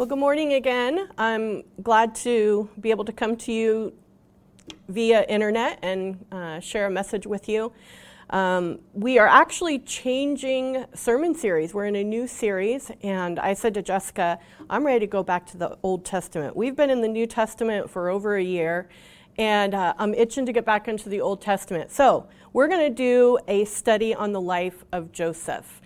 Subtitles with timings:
[0.00, 1.08] Well, good morning again.
[1.18, 3.92] I'm glad to be able to come to you
[4.88, 7.72] via internet and uh, share a message with you.
[8.30, 11.74] Um, we are actually changing sermon series.
[11.74, 14.38] We're in a new series, and I said to Jessica,
[14.70, 16.54] I'm ready to go back to the Old Testament.
[16.54, 18.88] We've been in the New Testament for over a year,
[19.38, 21.90] and uh, I'm itching to get back into the Old Testament.
[21.90, 25.80] So, we're going to do a study on the life of Joseph.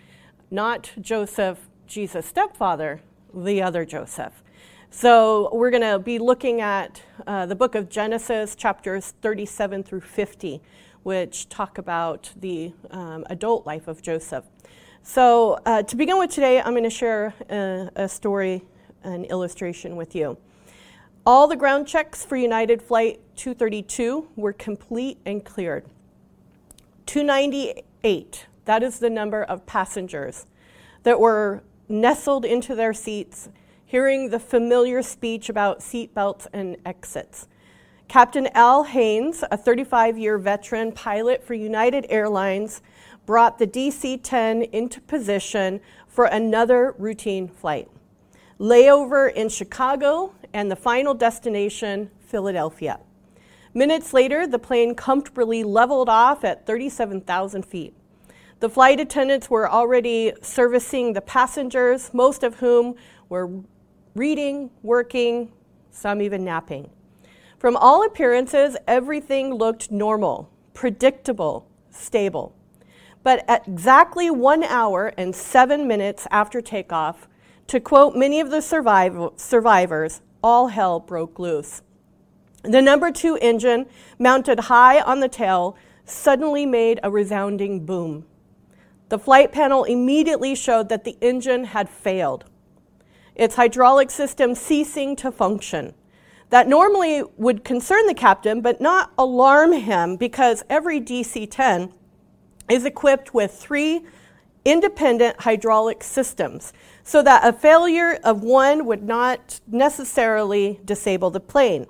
[0.50, 3.02] Not Joseph, Jesus' stepfather,
[3.34, 4.42] the other Joseph.
[4.90, 10.00] So, we're going to be looking at uh, the book of Genesis, chapters 37 through
[10.00, 10.62] 50
[11.04, 14.44] which talk about the um, adult life of Joseph.
[15.02, 18.64] So, uh, to begin with today, I'm going to share a, a, story,
[19.04, 20.38] an illustration with you.
[21.26, 25.86] All the ground checks for United Flight 232 were complete and cleared.
[27.06, 30.44] 298, that is the number of passengers
[31.02, 33.48] that were nestled into their seats,
[33.86, 37.48] hearing the familiar speech about seatbelts and exits.
[38.06, 42.82] Captain Al Haynes, a 35 year veteran pilot for United Airlines,
[43.24, 47.88] brought the DC 10 into position for another routine flight.
[48.60, 53.00] Layover in Chicago and the final destination, Philadelphia.
[53.74, 57.92] Minutes later, the plane comfortably leveled off at 37,000 feet.
[58.60, 62.94] The flight attendants were already servicing the passengers, most of whom
[63.28, 63.50] were
[64.14, 65.52] reading, working,
[65.90, 66.88] some even napping.
[67.58, 72.54] From all appearances, everything looked normal, predictable, stable.
[73.24, 77.26] But at exactly one hour and seven minutes after takeoff,
[77.66, 81.80] to quote many of the surviv- survivors, all hell broke loose.
[82.62, 83.86] The number two engine,
[84.18, 85.74] mounted high on the tail,
[86.04, 88.26] suddenly made a resounding boom.
[89.08, 92.44] The flight panel immediately showed that the engine had failed,
[93.34, 95.94] its hydraulic system ceasing to function
[96.50, 101.90] that normally would concern the captain but not alarm him because every DC 10
[102.68, 104.02] is equipped with three
[104.64, 106.72] independent hydraulic systems
[107.04, 111.86] so that a failure of one would not necessarily disable the plane.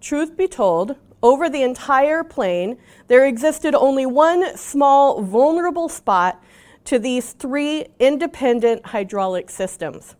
[0.00, 2.76] Truth be told, over the entire plane,
[3.06, 6.42] there existed only one small vulnerable spot
[6.84, 10.16] to these three independent hydraulic systems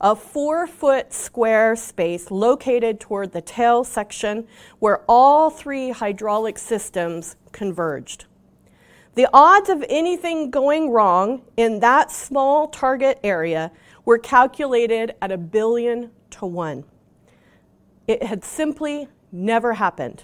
[0.00, 4.46] a four foot square space located toward the tail section
[4.78, 8.24] where all three hydraulic systems converged.
[9.18, 13.72] The odds of anything going wrong in that small target area
[14.04, 16.84] were calculated at a billion to one.
[18.06, 20.22] It had simply never happened.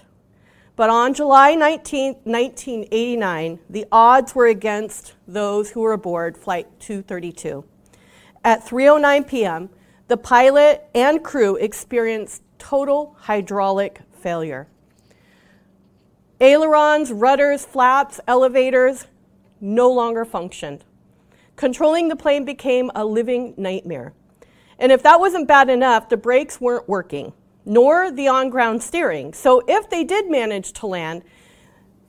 [0.77, 7.65] But on July 19, 1989, the odds were against those who were aboard Flight 232.
[8.45, 9.69] At 3:09 p.m.,
[10.07, 14.69] the pilot and crew experienced total hydraulic failure.
[16.41, 19.07] Ailerons, rudders, flaps, elevators
[19.61, 20.83] no longer functioned.
[21.55, 24.13] Controlling the plane became a living nightmare.
[24.77, 27.31] And if that wasn't bad enough, the brakes weren't working,
[27.65, 29.33] nor the on ground steering.
[29.33, 31.23] So if they did manage to land,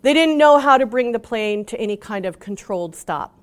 [0.02, 3.38] they didn't know how to bring the plane to any kind of controlled stop.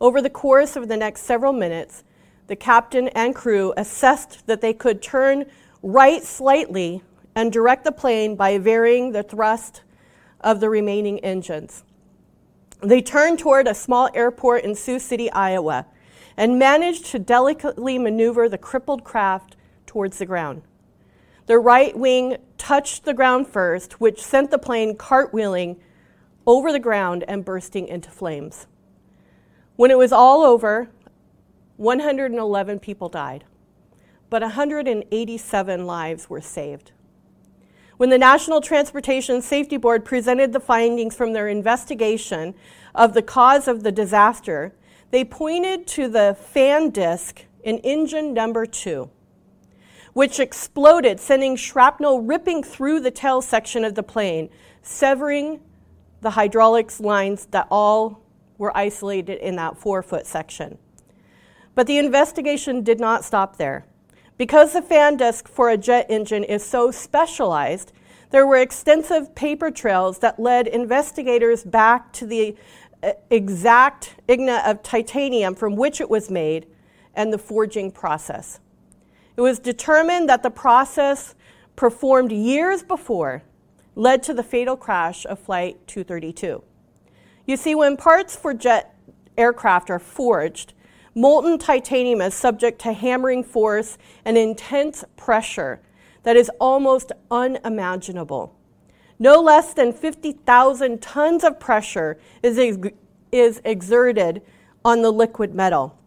[0.00, 2.04] Over the course of the next several minutes,
[2.46, 5.44] the captain and crew assessed that they could turn
[5.82, 7.02] right slightly
[7.34, 9.82] and direct the plane by varying the thrust
[10.40, 11.84] of the remaining engines.
[12.82, 15.86] They turned toward a small airport in Sioux City, Iowa,
[16.36, 19.56] and managed to delicately maneuver the crippled craft
[19.86, 20.62] towards the ground.
[21.46, 25.76] The right wing touched the ground first, which sent the plane cartwheeling
[26.46, 28.66] over the ground and bursting into flames.
[29.76, 30.88] When it was all over,
[31.76, 33.44] 111 people died,
[34.30, 36.92] but 187 lives were saved.
[38.02, 42.52] When the National Transportation Safety Board presented the findings from their investigation
[42.96, 44.74] of the cause of the disaster,
[45.12, 49.08] they pointed to the fan disc in engine number two,
[50.14, 54.50] which exploded, sending shrapnel ripping through the tail section of the plane,
[54.82, 55.60] severing
[56.22, 58.20] the hydraulics lines that all
[58.58, 60.76] were isolated in that four foot section.
[61.76, 63.86] But the investigation did not stop there.
[64.42, 67.92] Because the fan disc for a jet engine is so specialized,
[68.30, 72.56] there were extensive paper trails that led investigators back to the
[73.04, 76.66] uh, exact ingot of titanium from which it was made
[77.14, 78.58] and the forging process.
[79.36, 81.36] It was determined that the process
[81.76, 83.44] performed years before
[83.94, 86.64] led to the fatal crash of Flight 232.
[87.46, 88.92] You see, when parts for jet
[89.38, 90.74] aircraft are forged,
[91.14, 95.80] molten titanium is subject to hammering force and intense pressure
[96.22, 98.56] that is almost unimaginable.
[99.18, 102.96] No less than 50,000 tons of pressure is, ex-
[103.30, 104.42] is exerted
[104.84, 105.98] on the liquid metal.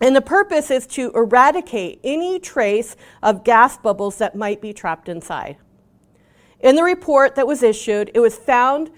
[0.00, 5.08] And the purpose is to eradicate any trace of gas bubbles that might be trapped
[5.08, 5.56] inside.
[6.60, 8.90] In the report that was issued, it was found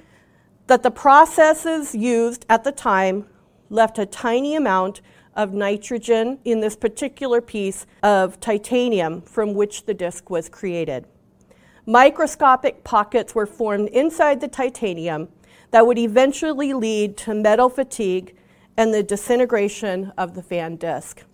[0.67, 3.27] that the processes used at the time
[3.71, 5.01] left a tiny amount
[5.39, 11.07] of nitrogen in this particular piece of titanium from which the disk was created.
[11.87, 15.29] Microscopic pockets were formed inside the titanium
[15.71, 18.35] that would eventually lead to metal fatigue
[18.77, 21.25] and the disintegration of the fan disk.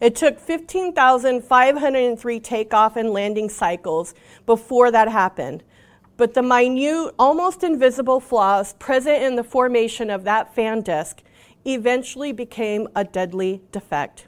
[0.00, 4.14] It took 15,503 takeoff and landing cycles
[4.44, 5.62] before that happened.
[6.16, 11.22] But the minute, almost invisible flaws present in the formation of that fan disk
[11.66, 14.26] eventually became a deadly defect.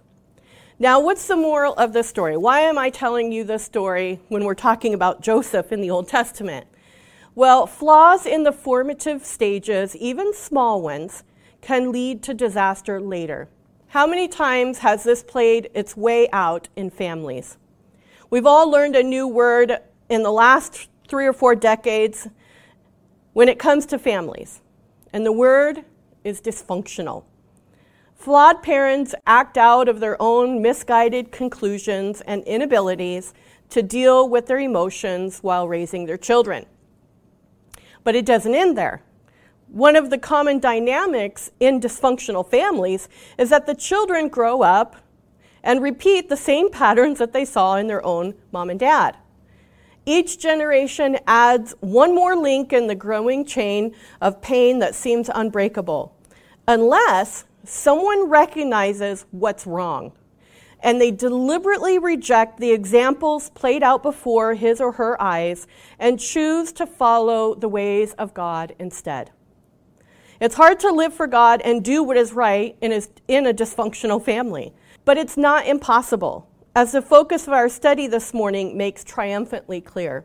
[0.78, 2.36] Now, what's the moral of this story?
[2.36, 6.08] Why am I telling you this story when we're talking about Joseph in the Old
[6.08, 6.66] Testament?
[7.34, 11.24] Well, flaws in the formative stages, even small ones,
[11.60, 13.48] can lead to disaster later.
[13.88, 17.56] How many times has this played its way out in families?
[18.30, 22.28] We've all learned a new word in the last three or four decades
[23.32, 24.60] when it comes to families,
[25.12, 25.84] and the word
[26.24, 27.24] is dysfunctional.
[28.14, 33.32] Flawed parents act out of their own misguided conclusions and inabilities
[33.70, 36.66] to deal with their emotions while raising their children.
[38.02, 39.02] But it doesn't end there.
[39.68, 44.96] One of the common dynamics in dysfunctional families is that the children grow up
[45.62, 49.16] and repeat the same patterns that they saw in their own mom and dad.
[50.08, 56.16] Each generation adds one more link in the growing chain of pain that seems unbreakable,
[56.66, 60.12] unless someone recognizes what's wrong
[60.80, 65.66] and they deliberately reject the examples played out before his or her eyes
[65.98, 69.30] and choose to follow the ways of God instead.
[70.40, 74.72] It's hard to live for God and do what is right in a, dysfunctional family,
[75.04, 80.24] but it's not impossible, as the focus of our study this morning makes triumphantly clear.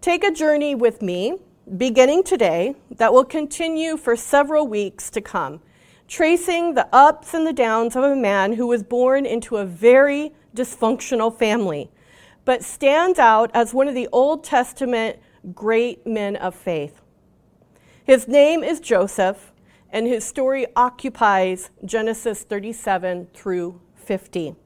[0.00, 1.36] Take a journey with me,
[1.76, 5.60] beginning today, that will continue for several weeks to come,
[6.08, 10.32] tracing the ups and the downs of a man who was born into a very
[10.54, 11.90] dysfunctional family,
[12.44, 15.18] but stands out as one of the Old Testament
[15.54, 17.00] great men of faith.
[18.04, 19.52] His name is Joseph,
[19.90, 24.56] and his story occupies Genesis 37 through 50.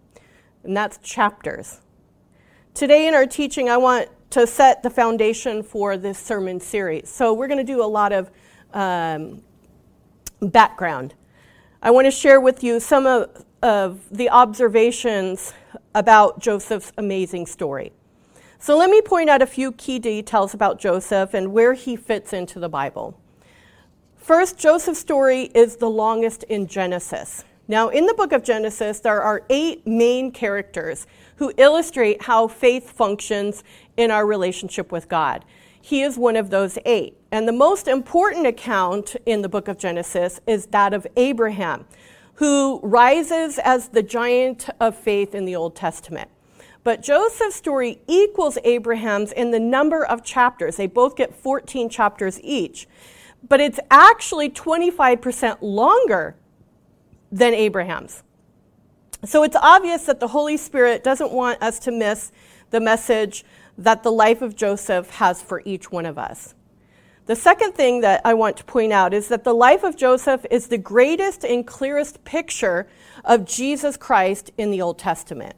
[0.64, 1.80] And that's chapters.
[2.72, 7.08] Today in our teaching, I want to set the foundation for this sermon series.
[7.08, 8.30] So we're going to do a lot of
[8.72, 9.42] um,
[10.40, 11.14] background.
[11.82, 15.52] I want to share with you some of, of the observations
[15.94, 17.92] about Joseph's amazing story.
[18.58, 22.32] So let me point out a few key details about Joseph and where he fits
[22.32, 23.20] into the Bible.
[24.16, 27.44] First, Joseph's story is the longest in Genesis.
[27.66, 31.06] Now, in the book of Genesis, there are eight main characters
[31.36, 33.64] who illustrate how faith functions
[33.96, 35.44] in our relationship with God.
[35.80, 37.16] He is one of those eight.
[37.32, 41.86] And the most important account in the book of Genesis is that of Abraham,
[42.34, 46.30] who rises as the giant of faith in the Old Testament.
[46.82, 50.76] But Joseph's story equals Abraham's in the number of chapters.
[50.76, 52.86] They both get 14 chapters each
[53.48, 56.36] but it's actually 25% longer
[57.34, 58.22] than Abraham's.
[59.24, 62.30] So it's obvious that the Holy Spirit doesn't want us to miss
[62.70, 63.44] the message
[63.76, 66.54] that the life of Joseph has for each one of us.
[67.26, 70.46] The second thing that I want to point out is that the life of Joseph
[70.48, 72.86] is the greatest and clearest picture
[73.24, 75.56] of Jesus Christ in the Old Testament.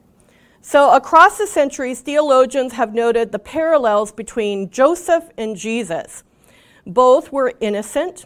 [0.62, 6.25] So, across the centuries, theologians have noted the parallels between Joseph and Jesus.
[6.87, 8.25] Both were innocent,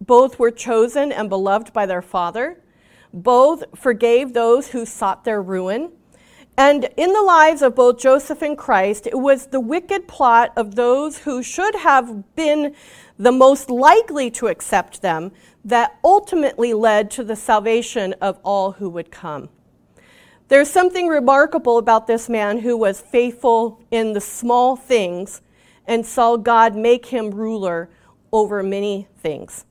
[0.00, 2.62] both were chosen and beloved by their father,
[3.12, 5.92] both forgave those who sought their ruin.
[6.58, 10.74] And in the lives of both Joseph and Christ, it was the wicked plot of
[10.74, 12.74] those who should have been
[13.18, 15.32] the most likely to accept them
[15.64, 19.48] that ultimately led to the salvation of all who would come.
[20.48, 25.42] There's something remarkable about this man who was faithful in the small things
[25.86, 27.90] and saw God make him ruler
[28.32, 29.64] over many things.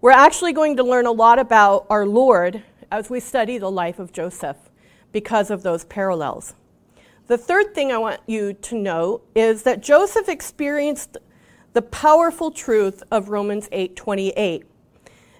[0.00, 3.98] We're actually going to learn a lot about our Lord as we study the life
[3.98, 4.56] of Joseph
[5.10, 6.54] because of those parallels.
[7.26, 11.18] The third thing I want you to know is that Joseph experienced
[11.72, 14.66] the powerful truth of Romans 8:28.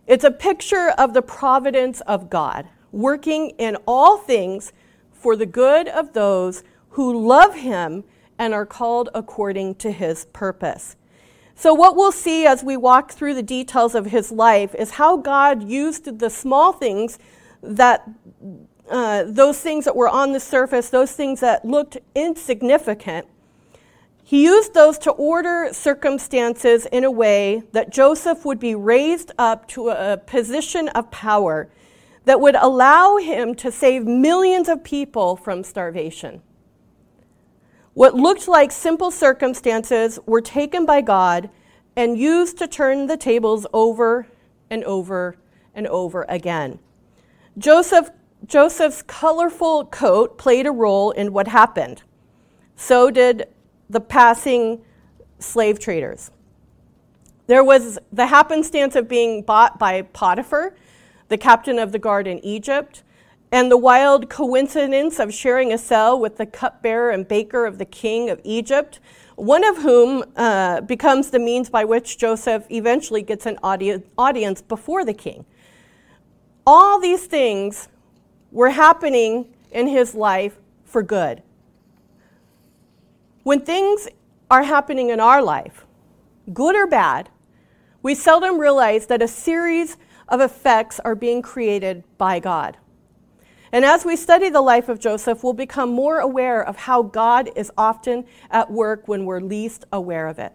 [0.08, 4.72] It's a picture of the providence of God, working in all things
[5.12, 8.02] for the good of those who love him
[8.40, 10.96] and are called according to his purpose.
[11.60, 15.16] So, what we'll see as we walk through the details of his life is how
[15.16, 17.18] God used the small things
[17.64, 18.08] that,
[18.88, 23.26] uh, those things that were on the surface, those things that looked insignificant,
[24.22, 29.66] he used those to order circumstances in a way that Joseph would be raised up
[29.70, 31.68] to a position of power
[32.24, 36.40] that would allow him to save millions of people from starvation.
[37.98, 41.50] What looked like simple circumstances were taken by God
[41.96, 44.28] and used to turn the tables over
[44.70, 45.36] and over
[45.74, 46.78] and over again.
[47.58, 48.10] Joseph,
[48.46, 52.04] Joseph's colorful coat played a role in what happened.
[52.76, 53.48] So did
[53.90, 54.84] the passing
[55.40, 56.30] slave traders.
[57.48, 60.76] There was the happenstance of being bought by Potiphar,
[61.26, 63.02] the captain of the guard in Egypt,
[63.50, 67.84] and the wild coincidence of sharing a cell with the cupbearer and baker of the
[67.84, 69.00] king of Egypt,
[69.36, 74.60] one of whom uh, becomes the means by which Joseph eventually gets an audi- audience
[74.60, 75.44] before the king.
[76.66, 77.88] All these things
[78.52, 81.42] were happening in his life for good.
[83.44, 84.08] When things
[84.50, 85.86] are happening in our life,
[86.52, 87.30] good or bad,
[88.02, 89.96] we seldom realize that a series
[90.28, 92.76] of effects are being created by God.
[93.72, 97.50] And as we study the life of Joseph, we'll become more aware of how God
[97.54, 100.52] is often at work when we're least aware of it.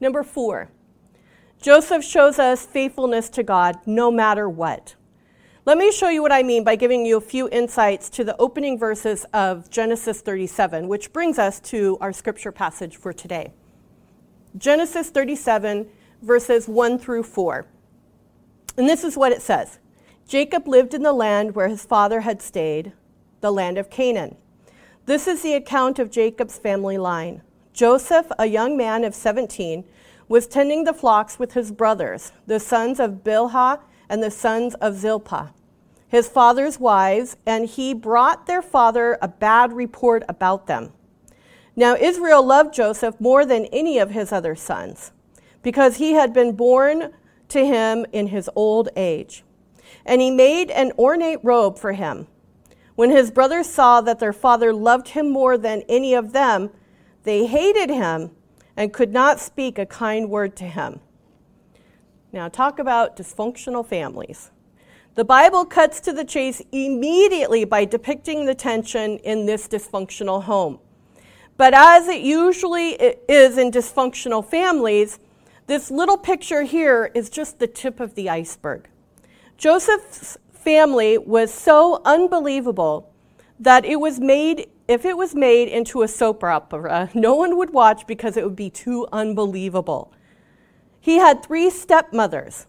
[0.00, 0.70] Number four,
[1.60, 4.94] Joseph shows us faithfulness to God no matter what.
[5.66, 8.34] Let me show you what I mean by giving you a few insights to the
[8.38, 13.52] opening verses of Genesis 37, which brings us to our scripture passage for today.
[14.56, 15.86] Genesis 37,
[16.22, 17.66] verses 1 through 4.
[18.78, 19.78] And this is what it says
[20.30, 22.92] Jacob lived in the land where his father had stayed,
[23.40, 24.36] the land of Canaan.
[25.06, 27.42] This is the account of Jacob's family line.
[27.72, 29.82] Joseph, a young man of 17,
[30.28, 34.94] was tending the flocks with his brothers, the sons of Bilhah and the sons of
[34.94, 35.52] Zilpah,
[36.06, 40.92] his father's wives, and he brought their father a bad report about them.
[41.74, 45.10] Now Israel loved Joseph more than any of his other sons,
[45.64, 47.14] because he had been born
[47.48, 49.42] to him in his old age
[50.04, 52.26] and he made an ornate robe for him.
[52.94, 56.70] When his brothers saw that their father loved him more than any of them,
[57.24, 58.30] they hated him
[58.76, 61.00] and could not speak a kind word to him.
[62.32, 64.50] Now, talk about dysfunctional families.
[65.16, 70.78] The Bible cuts to the chase immediately by depicting the tension in this dysfunctional home.
[71.56, 72.92] But as it usually
[73.28, 75.18] is in dysfunctional families,
[75.66, 78.88] this little picture here is just the tip of the iceberg.
[79.60, 83.12] Joseph's family was so unbelievable
[83.58, 87.70] that it was made if it was made into a soap opera, no one would
[87.70, 90.14] watch because it would be too unbelievable.
[90.98, 92.68] He had three stepmothers,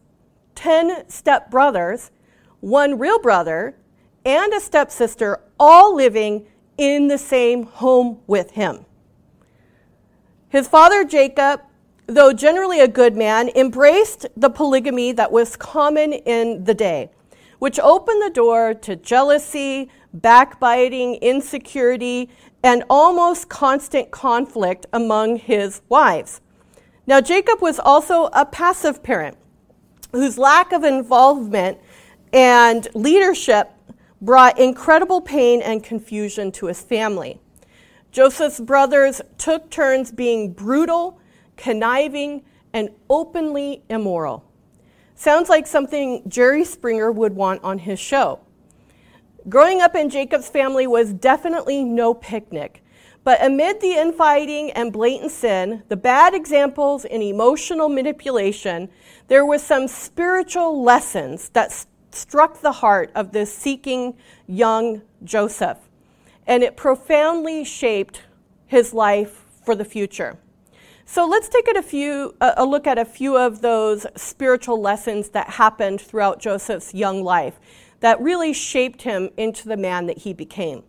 [0.56, 2.10] 10 stepbrothers,
[2.60, 3.78] one real brother,
[4.26, 6.46] and a stepsister, all living
[6.78, 8.86] in the same home with him.
[10.50, 11.62] His father Jacob
[12.08, 17.10] though generally a good man, embraced the polygamy that was common in the day,
[17.60, 22.30] which opened the door to jealousy, backbiting, insecurity,
[22.64, 26.42] and almost constant conflict among his wives.
[27.08, 29.38] Now, Jacob was also a passive parent
[30.12, 31.78] whose lack of involvement
[32.34, 33.72] and leadership
[34.22, 37.40] brought incredible pain and confusion to his family.
[38.12, 41.20] Joseph's brothers took turns being brutal
[41.62, 44.44] conniving, and openly immoral.
[45.14, 48.40] Sounds like something Jerry Springer would want on his show.
[49.48, 52.84] Growing up in Jacob's family was definitely no picnic.
[53.24, 58.90] But amid the infighting and blatant sin, the bad examples and emotional manipulation,
[59.28, 65.78] there were some spiritual lessons that st- struck the heart of this seeking young Joseph.
[66.48, 68.24] And it profoundly shaped
[68.66, 70.40] his life for the future.
[71.12, 75.50] So let's take a, few, a look at a few of those spiritual lessons that
[75.50, 77.60] happened throughout Joseph's young life
[78.00, 80.84] that really shaped him into the man that he became.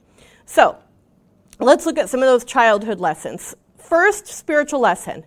[0.47, 0.79] So
[1.59, 3.57] let's look at some of those childhood lessons.
[3.77, 5.25] First spiritual lesson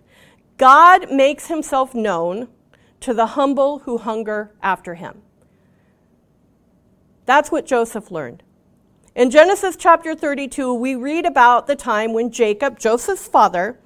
[0.56, 2.48] God makes himself known
[3.00, 5.20] to the humble who hunger after him.
[7.26, 8.42] That's what Joseph learned.
[9.14, 13.78] In Genesis chapter 32, we read about the time when Jacob, Joseph's father,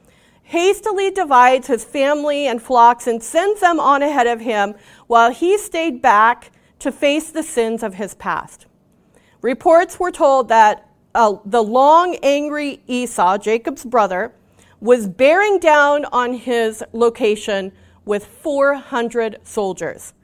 [0.51, 4.75] hastily divides his family and flocks and sends them on ahead of him
[5.07, 8.67] while he stayed back to face the sins of his past.
[9.43, 14.33] Reports were told that uh, the long, angry Esau, Jacob's brother,
[14.81, 17.71] was bearing down on his location
[18.05, 20.15] with 400 soldiers.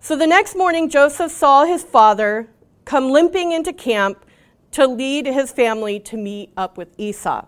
[0.00, 2.50] So the next morning, Joseph saw his father
[2.84, 4.26] come limping into camp
[4.72, 7.46] to lead his family to meet up with Esau.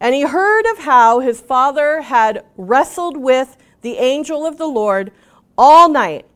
[0.00, 5.12] And he heard of how his father had wrestled with the angel of the Lord
[5.56, 6.26] all night,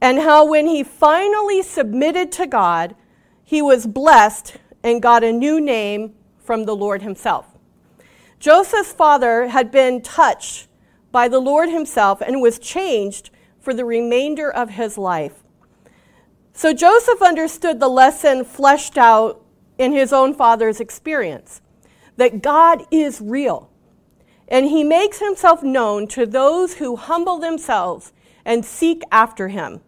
[0.00, 2.96] and how when he finally submitted to God,
[3.44, 7.46] he was blessed and got a new name from the Lord himself.
[8.38, 10.68] Joseph's father had been touched
[11.12, 15.42] by the Lord himself and was changed for the remainder of his life.
[16.52, 19.42] So Joseph understood the lesson fleshed out
[19.78, 21.60] in his own father's experience
[22.16, 23.70] that God is real.
[24.48, 28.12] And he makes himself known to those who humble themselves
[28.44, 29.80] and seek after him.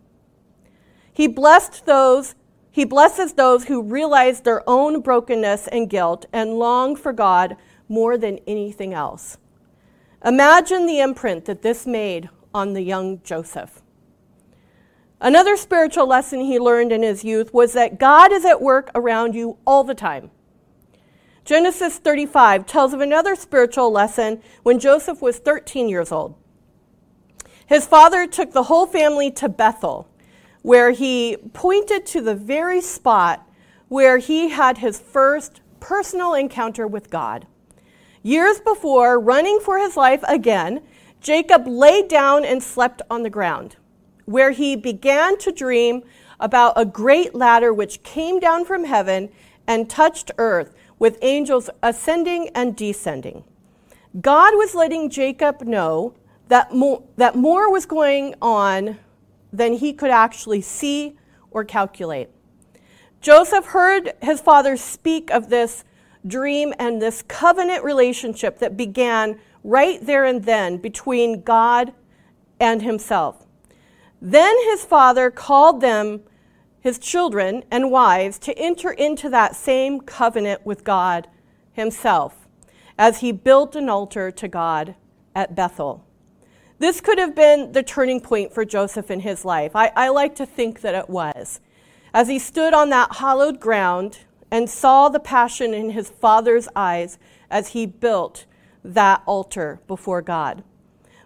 [1.12, 2.34] He blessed those
[2.70, 7.56] he blesses those who realize their own brokenness and guilt and long for God
[7.88, 9.36] more than anything else.
[10.24, 13.82] Imagine the imprint that this made on the young Joseph.
[15.20, 19.34] Another spiritual lesson he learned in his youth was that God is at work around
[19.34, 20.30] you all the time.
[21.48, 26.34] Genesis 35 tells of another spiritual lesson when Joseph was 13 years old.
[27.64, 30.10] His father took the whole family to Bethel,
[30.60, 33.48] where he pointed to the very spot
[33.88, 37.46] where he had his first personal encounter with God.
[38.22, 40.82] Years before, running for his life again,
[41.22, 43.76] Jacob lay down and slept on the ground,
[44.26, 46.02] where he began to dream
[46.40, 49.30] about a great ladder which came down from heaven
[49.66, 53.44] and touched earth with angels ascending and descending.
[54.20, 56.14] God was letting Jacob know
[56.48, 58.98] that more, that more was going on
[59.52, 61.16] than he could actually see
[61.50, 62.28] or calculate.
[63.20, 65.84] Joseph heard his father speak of this
[66.26, 71.92] dream and this covenant relationship that began right there and then between God
[72.60, 73.46] and himself.
[74.20, 76.20] Then his father called them
[76.80, 81.28] his children and wives to enter into that same covenant with God
[81.72, 82.48] himself
[82.98, 84.94] as he built an altar to God
[85.34, 86.04] at Bethel.
[86.78, 89.74] This could have been the turning point for Joseph in his life.
[89.74, 91.60] I, I like to think that it was.
[92.14, 97.18] As he stood on that hallowed ground and saw the passion in his father's eyes
[97.50, 98.46] as he built
[98.84, 100.62] that altar before God.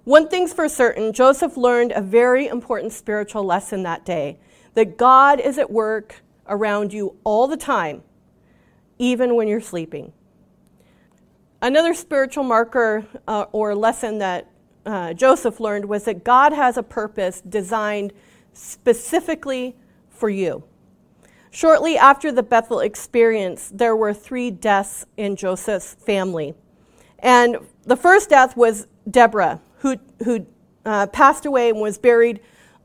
[0.05, 4.39] One thing's for certain Joseph learned a very important spiritual lesson that day
[4.75, 8.03] that God is at work around you all the time,
[8.99, 10.13] even when you're sleeping.
[11.61, 14.51] Another spiritual marker uh, or lesson that
[14.85, 18.13] uh, Joseph learned was that God has a purpose designed
[18.53, 19.77] specifically
[20.11, 20.65] for you.
[21.51, 26.55] Shortly after the Bethel experience, there were three deaths in Joseph's family.
[27.19, 30.47] And the first death was Deborah, who, who
[30.85, 32.41] uh, passed away and was buried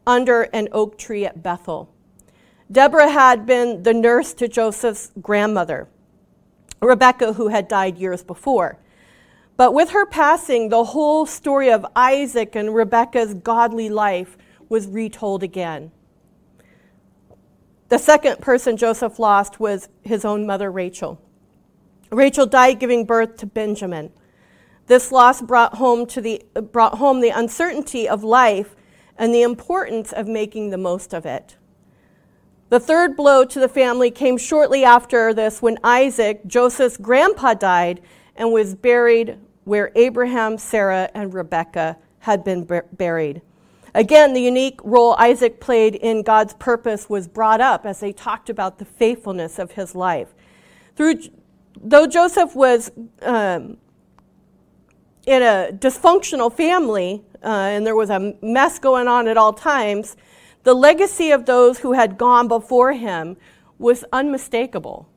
[0.07, 1.93] under an oak tree at Bethel.
[2.71, 5.87] Deborah had been the nurse to Joseph's grandmother,
[6.81, 8.79] Rebecca, who had died years before.
[9.57, 14.37] But with her passing, the whole story of Isaac and Rebecca's godly life
[14.69, 15.91] was retold again.
[17.89, 21.21] The second person Joseph lost was his own mother, Rachel.
[22.11, 24.11] Rachel died giving birth to Benjamin.
[24.87, 28.75] This loss brought home, to the, brought home the uncertainty of life
[29.17, 31.57] and the importance of making the most of it.
[32.69, 38.01] The third blow to the family came shortly after this when Isaac, Joseph's grandpa, died
[38.35, 43.41] and was buried where Abraham, Sarah, and Rebekah had been buried.
[43.93, 48.49] Again, the unique role Isaac played in God's purpose was brought up as they talked
[48.49, 50.35] about the faithfulness of his life.
[50.95, 51.21] Through,
[51.81, 53.77] though Joseph was um,
[55.27, 60.15] in a dysfunctional family, uh, and there was a mess going on at all times,
[60.63, 63.35] the legacy of those who had gone before him
[63.77, 65.07] was unmistakable.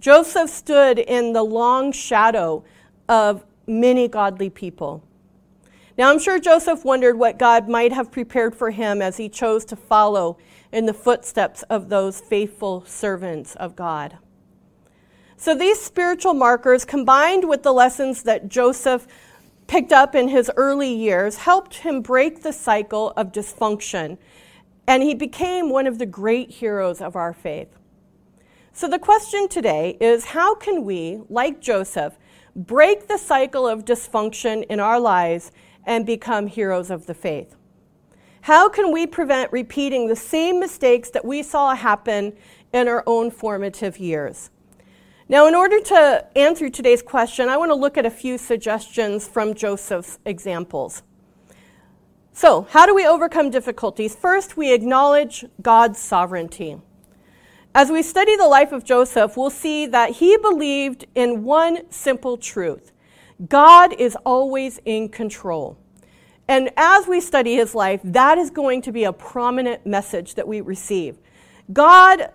[0.00, 2.64] Joseph stood in the long shadow
[3.08, 5.04] of many godly people.
[5.96, 9.64] Now, I'm sure Joseph wondered what God might have prepared for him as he chose
[9.66, 10.38] to follow
[10.72, 14.18] in the footsteps of those faithful servants of God.
[15.40, 19.06] So, these spiritual markers, combined with the lessons that Joseph
[19.68, 24.18] picked up in his early years helped him break the cycle of dysfunction,
[24.88, 27.68] and he became one of the great heroes of our faith.
[28.72, 32.18] So, the question today is how can we, like Joseph,
[32.56, 35.52] break the cycle of dysfunction in our lives,
[35.84, 37.54] and become heroes of the faith?
[38.42, 42.34] How can we prevent repeating the same mistakes that we saw happen
[42.72, 44.50] in our own formative years?
[45.30, 49.28] Now, in order to answer today's question, I want to look at a few suggestions
[49.28, 51.02] from Joseph's examples.
[52.32, 54.16] So, how do we overcome difficulties?
[54.16, 56.78] First, we acknowledge God's sovereignty.
[57.74, 62.38] As we study the life of Joseph, we'll see that he believed in one simple
[62.38, 62.92] truth
[63.46, 65.76] God is always in control.
[66.48, 70.48] And as we study his life, that is going to be a prominent message that
[70.48, 71.18] we receive.
[71.70, 72.32] God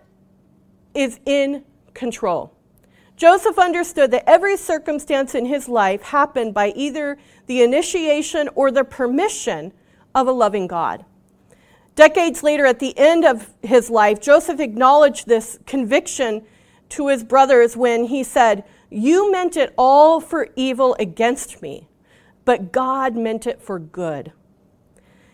[0.93, 1.63] is in
[1.95, 2.53] control.
[3.15, 8.83] Joseph understood that every circumstance in his life happened by either the initiation or the
[8.83, 9.71] permission
[10.15, 11.05] of a loving God.
[11.95, 16.43] Decades later, at the end of his life, Joseph acknowledged this conviction
[16.89, 21.87] to his brothers when he said, You meant it all for evil against me,
[22.45, 24.31] but God meant it for good.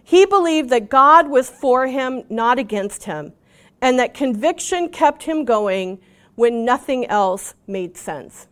[0.04, 3.34] He believed that God was for him, not against him,
[3.82, 6.00] and that conviction kept him going
[6.40, 8.48] when nothing else made sense.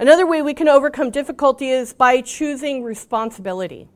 [0.00, 3.86] Another way we can overcome difficulty is by choosing responsibility.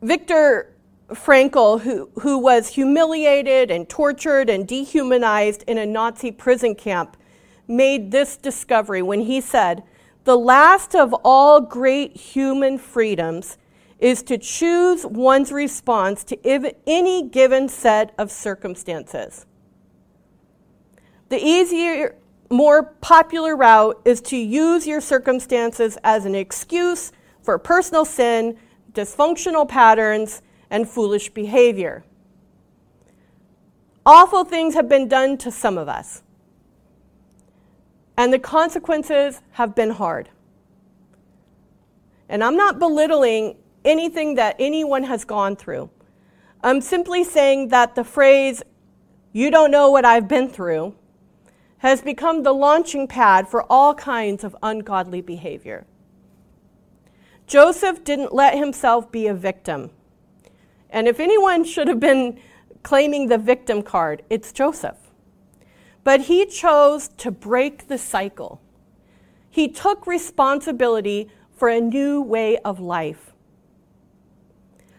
[0.00, 0.72] Viktor
[1.10, 7.18] Frankl, who, who was humiliated and tortured and dehumanized in a Nazi prison camp,
[7.68, 9.82] made this discovery when he said,
[10.24, 13.58] The last of all great human freedoms
[13.98, 19.44] is to choose one's response to any given set of circumstances.
[21.30, 22.16] The easier,
[22.50, 28.58] more popular route is to use your circumstances as an excuse for personal sin,
[28.92, 32.04] dysfunctional patterns, and foolish behavior.
[34.04, 36.22] Awful things have been done to some of us,
[38.16, 40.30] and the consequences have been hard.
[42.28, 45.90] And I'm not belittling anything that anyone has gone through.
[46.62, 48.64] I'm simply saying that the phrase,
[49.32, 50.96] you don't know what I've been through,
[51.80, 55.86] has become the launching pad for all kinds of ungodly behavior.
[57.46, 59.90] Joseph didn't let himself be a victim.
[60.90, 62.38] And if anyone should have been
[62.82, 64.98] claiming the victim card, it's Joseph.
[66.04, 68.60] But he chose to break the cycle.
[69.48, 73.32] He took responsibility for a new way of life.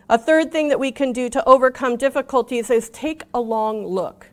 [0.10, 4.31] A third thing that we can do to overcome difficulties is take a long look.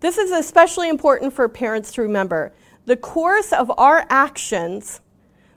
[0.00, 2.52] This is especially important for parents to remember.
[2.84, 5.00] The course of our actions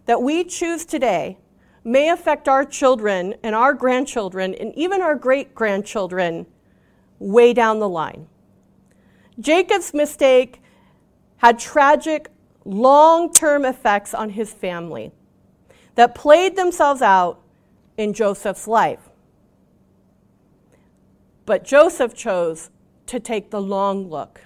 [0.06, 1.38] that we choose today
[1.84, 6.46] may affect our children and our grandchildren and even our great grandchildren
[7.20, 8.28] way down the line.
[9.40, 10.62] Jacob's mistake
[11.38, 12.30] had tragic
[12.66, 15.12] long term effects on his family
[15.96, 17.42] that played themselves out
[17.98, 19.10] in Joseph's life.
[21.46, 22.70] But Joseph chose
[23.10, 24.42] to take the long look.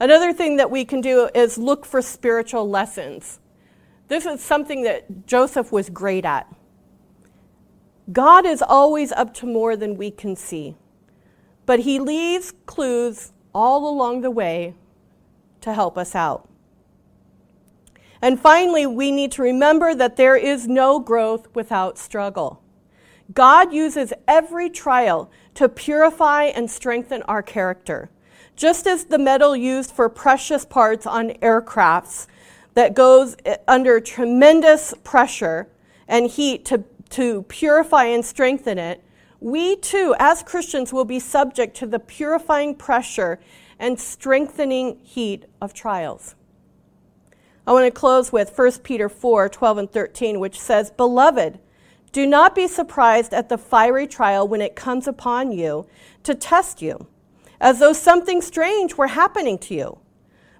[0.00, 3.38] Another thing that we can do is look for spiritual lessons.
[4.08, 6.52] This is something that Joseph was great at.
[8.10, 10.76] God is always up to more than we can see,
[11.66, 14.74] but he leaves clues all along the way
[15.60, 16.48] to help us out.
[18.22, 22.62] And finally, we need to remember that there is no growth without struggle.
[23.32, 28.10] God uses every trial to purify and strengthen our character.
[28.56, 32.26] Just as the metal used for precious parts on aircrafts
[32.74, 35.68] that goes eh, under tremendous pressure
[36.06, 39.02] and heat to, to purify and strengthen it,
[39.40, 43.40] we too, as Christians, will be subject to the purifying pressure
[43.78, 46.34] and strengthening heat of trials.
[47.66, 51.58] I want to close with 1 Peter 4 12 and 13, which says, Beloved,
[52.14, 55.84] do not be surprised at the fiery trial when it comes upon you
[56.22, 57.08] to test you,
[57.60, 59.98] as though something strange were happening to you.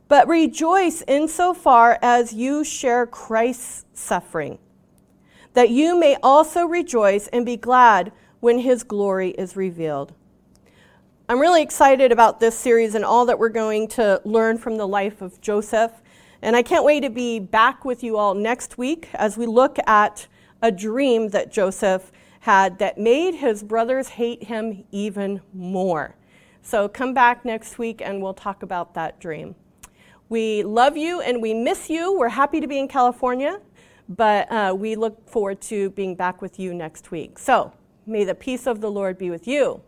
[0.09, 4.59] But rejoice insofar as you share Christ's suffering,
[5.53, 10.13] that you may also rejoice and be glad when his glory is revealed.
[11.29, 14.89] I'm really excited about this series and all that we're going to learn from the
[14.89, 15.93] life of Joseph.
[16.43, 19.79] And I can't wait to be back with you all next week as we look
[19.87, 20.27] at
[20.65, 26.17] a dream that Joseph had that made his brothers hate him even more.
[26.63, 29.57] So come back next week and we'll talk about that dream.
[30.31, 32.19] We love you and we miss you.
[32.19, 33.61] We're happy to be in California,
[34.09, 37.39] but uh, we look forward to being back with you next week.
[37.39, 37.75] So
[38.07, 39.83] may the peace of the Lord be with you.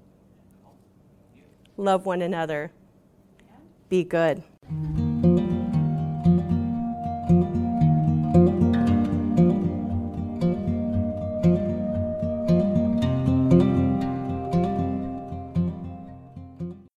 [1.79, 2.71] Love one another.
[3.89, 4.43] Be good.